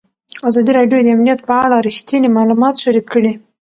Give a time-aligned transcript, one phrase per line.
[0.49, 3.33] ازادي راډیو د امنیت په اړه رښتیني معلومات شریک کړي.